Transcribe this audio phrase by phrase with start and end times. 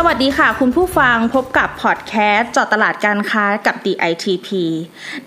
[0.00, 4.48] สวัสดีค่ะ คุณผู้ฟังพบกับพอดแคสต์จอดตลาดการค้ากับ DITP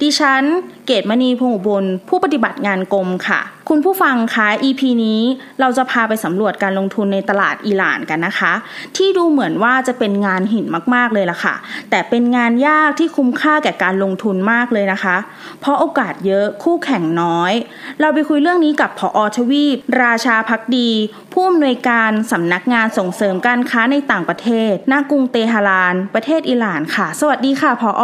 [0.02, 0.44] ดิฉัน
[0.86, 5.22] เกตมณีพงอุบลผู้ปฏิบัติงานกรมค่ะคุณผู้ฟังคะ EP นี้
[5.60, 8.54] เราจะพาไปสำรวจการลงทุนในตลาดอิหร่านกันนะคะ
[8.98, 10.66] ที่ดูเหมือนว่าจะเป็นงานหิน
[10.96, 11.56] มากๆเลยล่ะค่ะ
[11.90, 15.18] แต่เป็นงานยากที่คุ้มค่าแก่การลงทุนมากเลยนะคะ
[15.62, 17.54] เพราะโอกาสเยอะคู่แข่งน้อย
[18.00, 20.90] เราไปคุยเรื่องนี้กับผอทวีป ราชาพักดี
[21.34, 28.04] ผู้อำนวยการสำนักงานส่งเสริมการค้าในต่างประเทศณกรุงเตหะราน ประเทศอิหร่านค่ะ สวัสดีค่ะผอ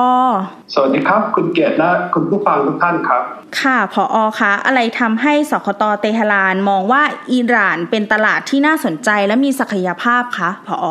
[0.74, 3.24] สวัสดีครับ คุณเกียรติและคุณผู้ฟังทุกท่านครับ
[3.62, 7.02] ค่ะผอคะอะไรทำให้สคตเตหะรานมองว่า
[7.34, 10.86] อิหร่านเป็นตลาดที่น่าสนใจและมีศักยภาพคะผอ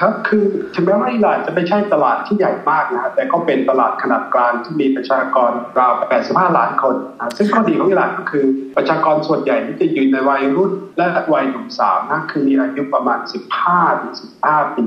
[0.00, 5.92] ครับคือถึงแม้ว่าอิหร่านจะไม่ใช่ตลาดที่ใหญ่มากนะแต่ก็เป็นตลาดขนาดกลางที่มีประชากรราว
[6.24, 8.44] 85 ล้านคนนะซึ่งข้อดีของอิหร่านก็คือ
[8.76, 13.18] ประชากรส่วนใหญ่ที่จะอยู่ในวัยรุ่นและวัยหนุ่มสาวนะคือมีอายุประมาณ
[13.64, 14.84] 15ถึง15 ปี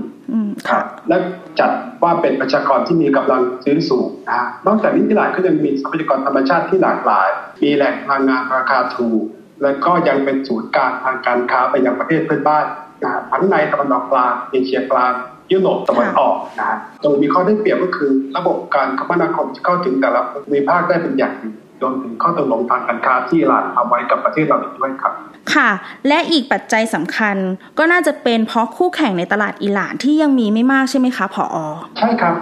[0.70, 1.18] ครับและ
[1.60, 1.72] จัด
[2.04, 7.30] ว่าเป็นประชากรที่มีกำลังซื้อสูงนะนอกจากนี้ที่หลายก็ยังมีทรัพยากรธรรมชาติที่หลากหลาย
[7.64, 9.24] มีแหล่งพลังงานราคาถูก
[9.62, 12.66] และก็ยังเป็นศูนย์กลางทางการค้าไปยังประเทศเพื่อนบ้าน
[13.04, 15.14] นะทั้งในตะวันออกกลางเอเชียกลาง
[15.52, 21.50] ยุโรปตะวันออกนะตรงมีข้อได้เปรียบก็คือ ระบบการคมนาคมจะเข้าถึงแต่ละภูมิภาคได้เป็นอย่างดี
[21.82, 25.14] รวมถึงข้อตกลงทางการค้าที่หลานเอาไว้กับประเทศเราด้วยครับ
[25.54, 25.70] ค่ะ
[26.08, 27.38] และอีกปัจจัยสำคัญ
[27.78, 31.58] ก็น่าจะเป็นเพราะคู่แข่งในตลาดอิหร่านที่ยังมีไม่มากใช่ไหมคะผอ
[32.00, 32.34] ใช่ครับ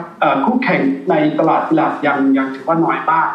[0.46, 3.28] คู่แข่งในตลาดอิหร่านยังยังถือว่าน้อยมาก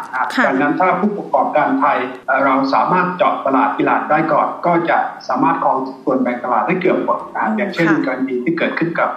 [0.47, 1.97] ดังนั้นถ้าผู้ประกอบการไทย
[2.45, 7.19] เราสามารถเจาะตลาดอิหร่านได้ก่อน ก็จะสามารถครองส่วนแบ่งตลาดได้เกือบหมด
[7.57, 9.09] อย่างเช่นกรณีที่เกิดขึ้นกับ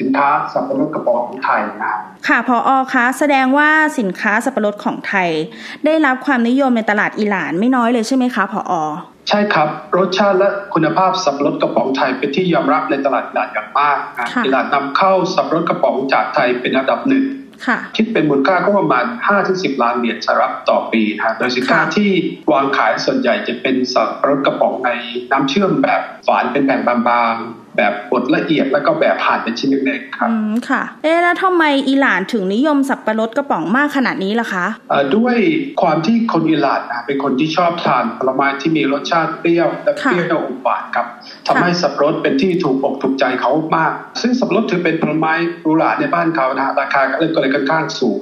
[0.00, 1.94] สินค้าสับปะรดกระป๋องของไทยนะ
[2.28, 5.28] ค่ะพออคะแสดงว่าสินค้าสับปะรดของไทย
[5.84, 8.74] ได้รับความนิยมในตลาดอิหร่านไม่น้อยเลยใช่ไหมคะพออ
[9.28, 13.98] ใช่ครับ รสชาติและคุณภาพสับปะรดกระป๋องไทยเป็นที่ยอมรับในตลาดอิหร่านอย่างมาก
[14.44, 17.24] อิหร่านนำเข้าสับปะรดกระป๋องจากไทยเป็นอันดับหนึ่ง
[17.96, 19.04] คิดเป็นมูลค่าก็ประมาณ
[19.44, 22.10] 5-10 ล้านเหรียญสหรัฐต่อปีนะโดยสินค้าที่
[22.52, 24.90] วางขายส่วนใหญ่จะเป็นสับปะรดกระป๋องใน
[25.30, 27.34] น้ำเชื่อมแบบฝานเป็นแผ่นบาง
[27.80, 35.36] แบบบดละเอียดแล้วก็แบบผ่านเป็นชิ้นเล็กๆครับอืมค่ะ เอ๊แล้วทำไมอิหร่านถึงนิยมสับปะรดกระป๋องมากขนาดนี้ล่ะคะเอ่อด้วย
[35.80, 41.06] ความที่คนอิหร่านนะเป็นคนที่ชอบทานผลไม้ที่มีรสชาติเปรี้ยวและเปรี้ยวอมหวานครับ
[41.46, 45.32] ทำให้สับปะรดเป็นที่ถูกอกถูกใจเขามาก ซึ่งสับปะรดถือเป็นผลไม้
[45.66, 48.20] รูหราในบ้านเขานะราคาก็เลยก็เลยค่อนข้างสูง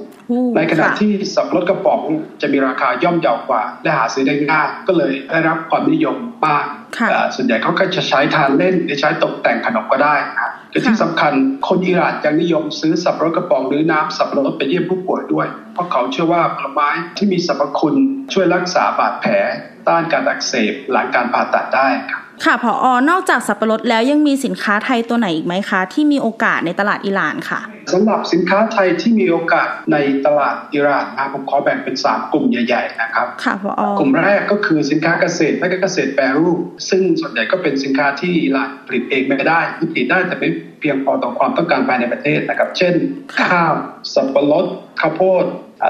[0.55, 2.01] ในขณะที่สับปะรดกระป๋อง
[2.41, 6.15] จะมีราคาย่อมเยาวกว่า และหาซื้อได้ง่ายก็เลยได้รับความนิยม
[6.45, 6.65] มาก
[7.35, 11.33] ส่วนใหญ่เขาก็จะใช้ทานเล่นหรือใช้ตกแต่งขนมก็ได้นะแต่ที่สำคัญ
[11.67, 17.95] คนอิหร่านยังนิยมซื้อสับปะรดกระป๋องหรือน้ำสับปะรดไปเยี่ยมผู้ป่วยด้วย เพราะเขาเชื่อว่าผลไม้ที่มีสรรพคุณ
[18.33, 19.31] ช่วยรักษาบาดแผล
[19.87, 27.59] ต้านการอักเสบหลังการผ่าตัดได้ครับ ค่ะพออนอกจากสับปะรดแล้วยังมีสินค้าไทยตัวไหนอีกไหมคะ ที่มีโอกาสในตลาดอิหร่านค่ะ
[27.93, 42.93] สำหรับสินค้าไทยที่มีโอกาสในตลาดอิหร่านนะผมขอแบ่งเป็น 3 กลุ่มใหญ่ๆนะครับค่ะพอกลุ่มแรกก็คือสินค้าเกษตรและก็เกษตรแปรรูป ซึ่งส่วนใหญ่ก็เป็นสินค้าที่อิหร่านผลิตเองไม่ได้ผลิตได้แต่ไม่เพียงพอต่อความต้องการภายในประเทศนะครับ เช่น
[43.51, 43.73] ข้าว
[44.13, 44.65] สับปะรด
[45.01, 45.45] ข้าวโพด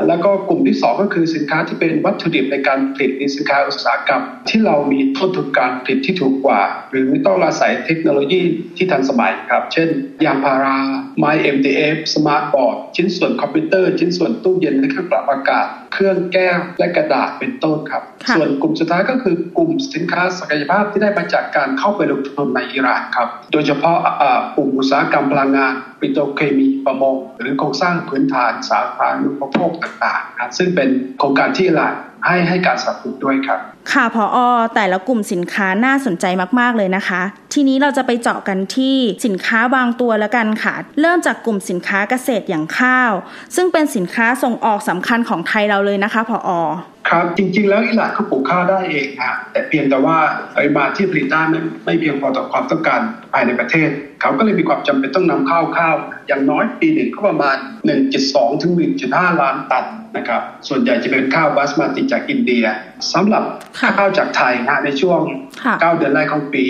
[0.08, 6.62] แล้วก็กลุ่มที่ 2 ก็คือสินค้าที่เป็นวัตถุดิบในการผลิตในสินค้าอุตสาหกรรม ที่เรามีต้นทุนการผลิตที่ถูกกว่า
[6.92, 8.42] หรือต้องอาศัยเทคโนโลยี
[8.78, 9.90] ที่ทันสมัยครับ เช่น
[10.26, 10.78] ยางพารา
[11.18, 18.04] ไม้ MDF สมาร์ทบอร์ดชิ้นส่วนคอมพิวเตอร์ ชิ้นส่วนตู้เย็นและเครื่องปรับอากาศ เครื่องแก้วและกระดาษเป็นต้นครับ
[18.36, 23.98] ส่วนกลุ่มสุดท้ายก็คือกลุ่มสินค้าศักยภาพที่ได้มาจากการเข้าไปลงทุนในอิหร่านครับโดยเฉพาะ
[24.56, 30.90] กลุ่มอุตสาหกรรมพลังงาน ปิโตรเคมีประมง หรือโครงสร้างพื้นฐานสาธารณูปโภคต่างๆซึ่งเป็น
[31.20, 31.94] โครงการที่หลัก
[32.28, 33.60] ให้ให้การสนับสนุนด้วยครับ
[33.94, 34.38] ค่ะพออ
[34.76, 36.26] แต่ละกลุ่มสินค้าน่าสนใจ
[36.60, 37.22] มากๆเลยนะคะ
[37.54, 43.12] ทีนี้เราจะไปเจาะกันที่สินค้าบางตัวแล้วกันค่ะ เริ่มจากกลุ่มสินค้าเกษตรอย่างข้าว
[43.56, 46.52] ซึ่งเป็นสินค้าส่งออกสำคัญของไทยเราเลยนะคะพออ
[47.10, 50.18] ครับจริงๆ แล้วอิหร่านเขาปลูกข้าวได้เองนะแต่เพียงแต่ว่า
[50.56, 53.02] ปริมาณที่ผลิตได้ไม่ไม่เพียงพอต่อความต้องการ
[53.34, 53.90] ภายในประเทศ
[54.22, 55.96] เขาก็เลยมีความจำเป็นต้องนำเข้าข้าว
[56.28, 57.58] อย่างน้อยปีหนึ่งก็ประมาณ
[58.10, 58.74] 1.2 ถึง
[59.08, 59.86] 1.5 ล้านตัน
[60.18, 62.66] นะครับส่วนใหญ่จะเป็นข้าวบาสมาติจากอินเดีย
[63.14, 63.44] สำหรับ
[63.98, 65.22] ข้าวจากไทยนะในช่วง
[65.62, 66.66] 9 เดือนแรกของปี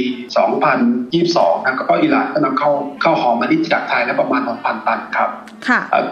[0.99, 2.71] 2022นะก็อิหร่านก็นำเข้า
[3.03, 5.29] ข้าวหอมมะลิจากไทยแล้วประมาณ6,000 ตันครับ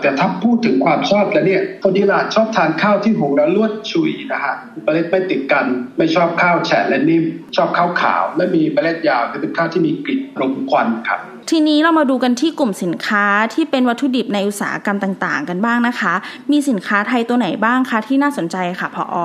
[0.02, 5.66] แต่ถ้าพูดถึงความชอบแล้วเนี่ยคนอิหร่านชอบทานข้าวที่หุงแล้วลวดชุยนะฮะเมล็ดไม่ติดกัน
[5.98, 7.24] ไม่ชอบข้าวแฉะและนิ่ม
[7.56, 11.20] ชอบข้าวขาว และมีเมล็ดยาวจะเป็นข้าวที่มีกลิ่นรมควันครับ
[11.52, 16.14] ทีนี้เรามาดูกันที่กลุ่มสินค้าที่เป็นวัตถุดิบในอุตสาหกรรมต่างๆ กันบ้างนะคะ
[16.52, 19.16] มีสินค้าไทยตัวไหนบ้างคะที่น่าสนใจค่ะพออ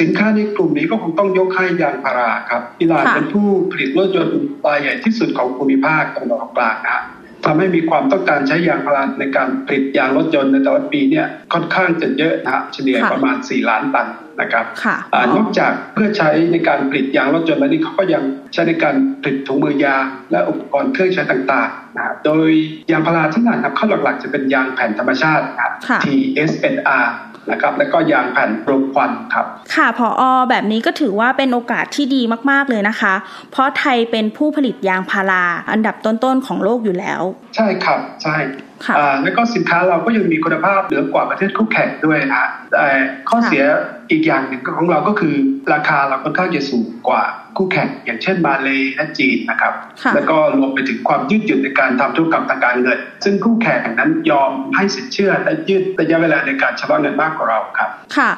[0.00, 7.00] สินค้าในกลุ่มนี้ก็คงต้องยกให้ยางพาราครับอิหร่านเป็นผู้ผลิตรถยนต์รายใหญ่ที่สุดของภูมิภาคตะวันออกกลางนะ
[7.46, 14.06] ทำให้มีความต้องการใช้ยางพาราในการผลิตยางรถยนต์ในแต่ละปีเนี่ยค่อนข้างจะเยอะนะเฉลี่ยประมาณ 4 ล้านตัน
[14.40, 14.64] นะครับ
[15.36, 18.22] นอกจากเพื่อใช้ในการผลิตยางรถยนต์แล้วนี่เขาก็ยัง
[18.52, 22.50] ใช้ในการผลิตถุงมือยาง และอุปกรณ์เครื่องใช้ต่างๆนะโดย
[22.90, 25.72] ยางพาราที่นำเข้าหลักๆ จะเป็นยางแผ่นธรรมชาติครับ
[26.04, 27.06] TSNR
[27.50, 33.14] นะครับแล้วก็ยางแผ่นรมควันครับ ค่ะพออแบบนี้ก็ถือว่าเป็นโอกาสที่ดีมากๆเลยนะคะ
[33.50, 37.22] เพราะไทยเป็นผู้ผลิตยางพาราอันดับต้นๆของโลกอยู่แล้ว
[37.56, 38.36] ใช่ครับใช่
[39.22, 42.86] แล้วก็สินค้าเราก็ยังมีคุณภาพเหนือกว่าประเทศคู่แข่งด้วยนะแต่
[43.28, 43.64] ข้อเสีย
[44.10, 45.34] อีกอย่างหนึ่งของเราก็คือ
[45.72, 47.22] ราคาเราค่อนข้างจะสูงกว่า
[47.56, 49.72] คู่แข่ง อย่างเช่นมาเลยและจีนนะครับ
[50.14, 58.30] แล้วก็รวมไปถึงความยืดหยุ่นในการทำธุรกรรมทางการเงิน ซึ่งคู่แข่งนั้นยอมให้สินเชื่อและยืดระยะเวลาในการชำระเงินมากกว่าเราครับ ค่ะ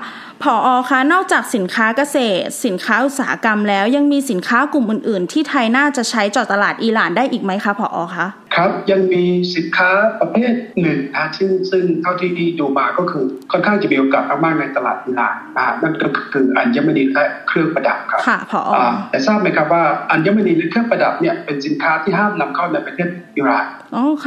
[0.42, 9.24] ผออคะนอกจากสินค้าเกษตร สินค้าอุตสาหกรรมแล้วยังมีสินค้ากลุ่มอื่น ๆ ที่ไทยน่าจะใช้จอดตลาดอิหร่านได้อีกไหมคะผออคะครับยังมี
[9.56, 9.90] สินค้า
[10.20, 12.30] ประเภทหนึ่งนะซึ่งซึ่งเท่าที่
[12.60, 18.62] ดูมาก็คือค่อนข้างจะมีโอกาสมากๆในตลาดอิหร่านนะนั่นก็คืออัญมณีและเครื่องประดับครับค่ะผอ
[19.10, 23.64] แต่ทราบไหมครับว่าอัญมณีและเครื่องประดับเนี่ยเป็นสินค้าที่ห้ามนำเข้าในประเทศอิหร่าน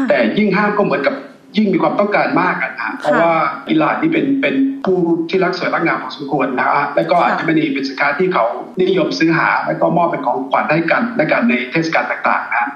[0.10, 1.16] แต่ยิ่งห้ามก็เหมือนกับ
[1.58, 3.34] ยิ่งมีความต้องการมากนะเพราะว่า
[3.70, 4.56] อิหร่านนี่เป็นเป็น
[4.86, 4.98] ผู้
[5.30, 8.46] ที่รักสวยรักงามของสมควรนะฮะแล้วก็อาจจะไม่ดีเป็นสินค้าที่เขา
[8.82, 12.70] นิยมซื้อหาแล้วก็มอบเป็นของขวัญให้กันและกันในเทศกาลต่างๆนะ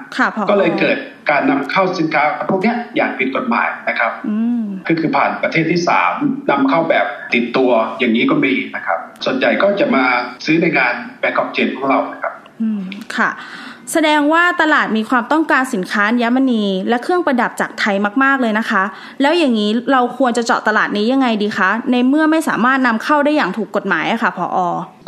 [0.50, 0.98] ก็เลยเกิด
[1.30, 4.12] การนำเข้าสินค้าพวกนี้อย่างผิดกฎหมายนะครับ
[4.88, 6.12] ก็คือผ่านประเทศที่สาม
[6.50, 10.04] นำเข้าแบบติดตัวอย่างนี้ก็มีนะครับส่วนใหญ่ก็จะมา
[10.44, 12.34] ซื้อในงานแบงก์กอกเจนของเรานะครับ
[13.16, 13.30] ค่ะ
[13.92, 18.82] แสดงว่าตลาดมีความต้องการสินค้ายัมณีและเครื่องประดับจากไทยมากๆเลยนะคะ
[19.20, 24.58] แล้วอย่างนี้เราควรจะเจาะตลาดนี้ยังไงดีคะ ในเมื่อไม่สามารถนำเข้าได้อย่างถูกกฎหมายอะคะ่ะพออ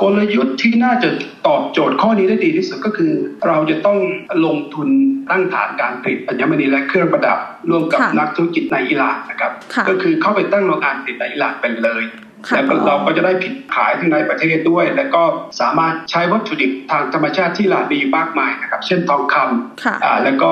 [0.03, 1.09] กลยุทธ์ที่น่าจะ
[1.47, 3.13] ตอบโจทย์ข้อนี้ได้ดีที่สุดก็คือ
[3.47, 3.99] เราจะต้อง
[4.45, 4.89] ลงทุน
[5.31, 7.39] ตั้งฐานการผลิตอัญมณีและเครื่องประดับ
[7.71, 9.53] ร่วมกับนักธุรกิจในอิหร่านนะครับ
[9.89, 12.05] ก็คือเข้าไปตั้งโรงงานผลิตในอิหร่านไปเลย
[12.51, 15.23] แล้วเราก็จะได้ผิดขายทั้งในประเทศด้วย และก็
[15.61, 20.51] สามารถใช้วัตถุดิบทางธรรมชาติที่หลากมีมากมายนะครับ เช่นทองคำแล้วก็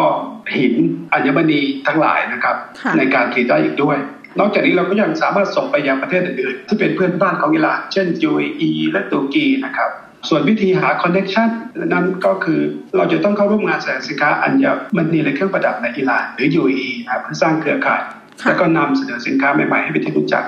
[0.57, 0.75] หิน
[1.13, 2.57] อัญมณีทั้งหลายนะครับ
[2.99, 3.99] ในการผลิตได้อีกด้วย
[4.39, 9.91] นอกจากนี้เราก็ยังสามารถส่งไปยังประเทศอื่นๆที่เป็นเพื่อนบ้านของอิหร่าน เช่น UAE และตุรกีนะครับ
[10.29, 11.51] ส่วนวิธีหาคอนเน็ชัน
[11.87, 12.61] นั้นก็คือ
[12.97, 14.65] เราจะต้องเข้าร่วมงานแสดงสินค้าอัญ
[14.97, 18.03] มณีและเครื่องประดับในอิหร่าน หรือ UAE นะครับเพื่อสร้างเครือข่าย
[18.47, 20.45] แล้วก็นำเสนอสินค้าใหม่ๆให้เป็นที่รู้จัก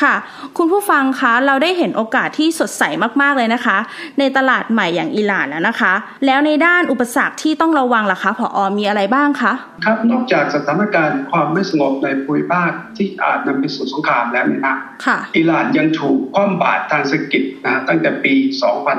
[0.00, 0.14] ค่ะ
[0.56, 2.82] คุณผู้ฟังคะเราได้เห็นโอกาสที่สดใส
[3.20, 3.78] มากๆเลยนะคะ
[4.18, 5.92] ในตลาดใหม่อย่างอิหร่านแล้วนะคะ
[6.26, 9.52] แล้วในด้านอุปสรรคที่ต้องระวังล่ะคะผออมีอะไรบ้างคะ
[9.84, 12.70] ครับนอกจากสถานการณ์ความไม่สงบในภูมิภาค
[13.00, 14.76] ที่อาจนำไปสู่สงครามแล้วเนี่ยนะ
[15.36, 18.34] อิหร่านยังถูกคว่ำบาตรทางเศรษฐกิจนะตั้งแต่ปี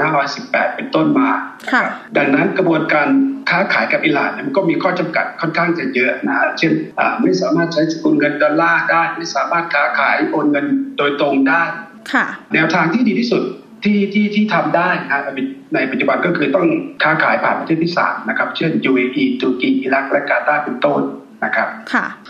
[0.06, 1.30] 2518 เป็นต้นมา
[2.18, 3.08] ดังนั้นกระบวนการ
[3.50, 6.74] ค้าขายกับอิหร่านมันก็มีข้อจำกัดค่อนข้างจะเยอะนะ เช่น
[7.22, 10.66] ไม่สามารถใช้สกุลเงินดอลลาร์ได้ ไม่สามารถค้าขายโอนเงิน
[10.98, 11.64] โดยตรงได้
[12.54, 13.44] แนวทางที่ดีที่สุด
[13.84, 15.22] ที่ที่ที่ทำได้นะ
[15.76, 16.68] ในปัจจุบันก็คือต้อง
[17.04, 21.02] ค้าขายผ่านประเทศที่สามนะครับ เช่น UAE ตุรกีอิรักและกาตาร์เป็นต้น
[21.44, 21.68] นะครับ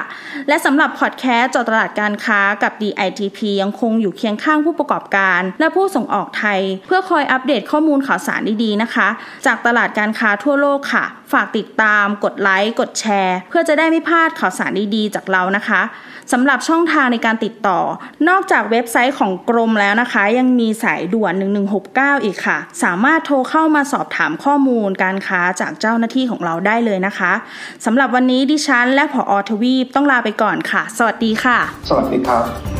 [0.48, 9.08] และสำหรับพอดแคสต์จอตลาดการค้ากับ DITP ยังคงอยู่เคียงข้างผู้ประกอบการ และผู้ส่งออกไทย เพื่อคอยอัปเดตข้อมูลข่าวสารดีๆนะคะ
[9.46, 15.82] จากตลาดการค้าทั่วโลกค่ะ ฝากติดตาม กดไลค์ กดแชร์ เพื่อจะได้ไม่พลาดข่าวสารดีๆ จากเรานะคะ
[16.32, 17.80] สำหรับช่องทางในการติดต่อ
[18.28, 21.32] นอกจากเว็บไซต์ของกรมแล้วนะคะ ยังมีสายด่วน
[21.80, 27.32] 1169 อีกค่ะ สามารถโทรเข้ามาสอบถามข้อมูลการค้าจากเจ้าหน้าที่ของเราได้เลยนะคะ
[27.84, 32.79] สำหรับวันนี้ดิฉันและผอทวีปต้องลาไปก่อนค่ะ สวัสดีค่ะ สวัสดีครับ